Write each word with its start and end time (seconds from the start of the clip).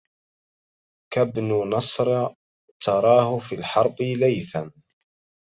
كابن 1.13 1.69
نصر 1.69 2.35
تراه 2.85 3.39
في 3.39 3.55
الحرب 3.55 3.95
ليثا 4.01 4.71